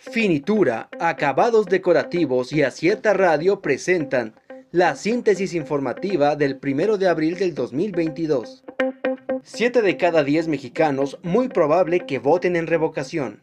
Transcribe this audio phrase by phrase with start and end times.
[0.00, 4.32] Finitura, acabados decorativos y Acierta Radio presentan
[4.70, 8.62] la síntesis informativa del 1 de abril del 2022.
[9.42, 13.42] Siete de cada 10 mexicanos muy probable que voten en revocación.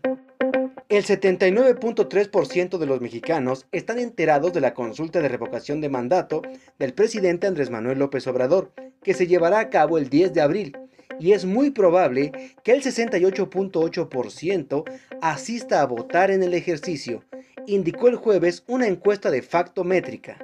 [0.87, 6.42] El 79.3% de los mexicanos están enterados de la consulta de revocación de mandato
[6.79, 8.72] del presidente Andrés Manuel López Obrador,
[9.03, 10.78] que se llevará a cabo el 10 de abril,
[11.19, 12.31] y es muy probable
[12.63, 14.83] que el 68.8%
[15.21, 17.23] asista a votar en el ejercicio,
[17.67, 20.37] indicó el jueves una encuesta de facto métrica.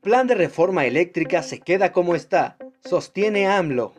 [0.00, 3.92] Plan de reforma eléctrica se queda como está, sostiene AMLO.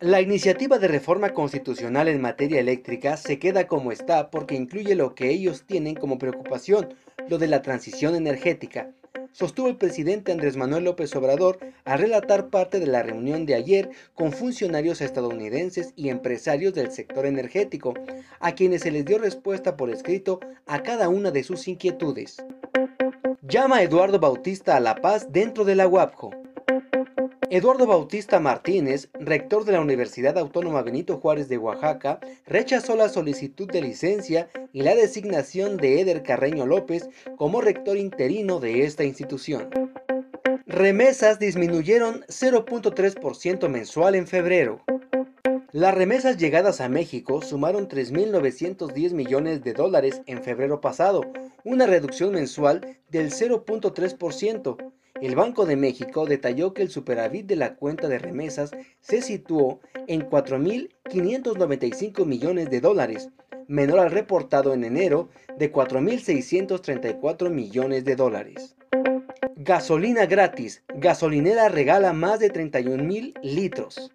[0.00, 5.14] La iniciativa de reforma constitucional en materia eléctrica se queda como está porque incluye lo
[5.14, 6.94] que ellos tienen como preocupación,
[7.28, 8.90] lo de la transición energética,
[9.32, 13.90] sostuvo el presidente Andrés Manuel López Obrador al relatar parte de la reunión de ayer
[14.14, 17.94] con funcionarios estadounidenses y empresarios del sector energético,
[18.40, 22.36] a quienes se les dio respuesta por escrito a cada una de sus inquietudes.
[23.42, 26.30] Llama Eduardo Bautista a la paz dentro de la UAPJO.
[27.52, 33.68] Eduardo Bautista Martínez, rector de la Universidad Autónoma Benito Juárez de Oaxaca, rechazó la solicitud
[33.68, 39.68] de licencia y la designación de Eder Carreño López como rector interino de esta institución.
[40.64, 44.84] Remesas disminuyeron 0.3% mensual en febrero.
[45.72, 51.22] Las remesas llegadas a México sumaron 3.910 millones de dólares en febrero pasado,
[51.64, 57.74] una reducción mensual del 0.3%, el Banco de México detalló que el superávit de la
[57.74, 63.30] cuenta de remesas se situó en 4.595 millones de dólares,
[63.68, 68.76] menor al reportado en enero de 4.634 millones de dólares.
[69.56, 70.82] Gasolina gratis.
[70.94, 74.10] Gasolinera regala más de 31 litros.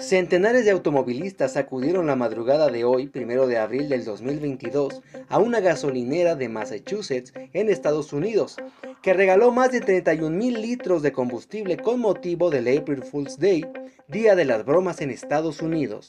[0.00, 5.60] Centenares de automovilistas acudieron la madrugada de hoy, primero de abril del 2022, a una
[5.60, 8.56] gasolinera de Massachusetts, en Estados Unidos,
[9.02, 13.66] que regaló más de 31 mil litros de combustible con motivo del April Fool's Day,
[14.08, 16.08] Día de las Bromas en Estados Unidos.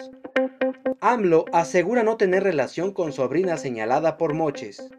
[1.02, 4.90] AMLO asegura no tener relación con sobrina señalada por moches.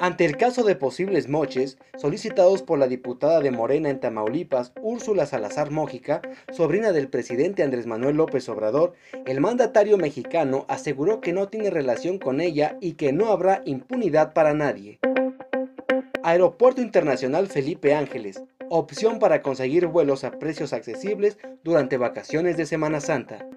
[0.00, 5.26] Ante el caso de posibles moches solicitados por la diputada de Morena en Tamaulipas, Úrsula
[5.26, 6.22] Salazar Mójica,
[6.52, 8.92] sobrina del presidente Andrés Manuel López Obrador,
[9.26, 14.34] el mandatario mexicano aseguró que no tiene relación con ella y que no habrá impunidad
[14.34, 15.00] para nadie.
[16.22, 23.00] Aeropuerto Internacional Felipe Ángeles, opción para conseguir vuelos a precios accesibles durante vacaciones de Semana
[23.00, 23.48] Santa.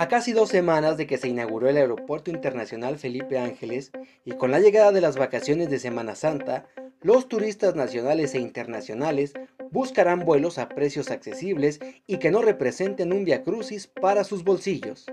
[0.00, 3.90] A casi dos semanas de que se inauguró el Aeropuerto Internacional Felipe Ángeles
[4.24, 6.66] y con la llegada de las vacaciones de Semana Santa,
[7.02, 9.32] los turistas nacionales e internacionales
[9.72, 15.06] buscarán vuelos a precios accesibles y que no representen un viacrucis para sus bolsillos.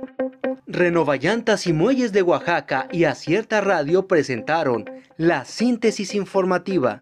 [0.68, 4.86] Renovallantas y Muelles de Oaxaca y Acierta Radio presentaron
[5.18, 7.02] la síntesis informativa.